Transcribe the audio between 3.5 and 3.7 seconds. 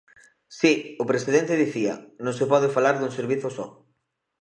só.